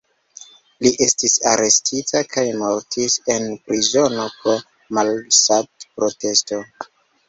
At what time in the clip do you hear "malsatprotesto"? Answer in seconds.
5.03-6.65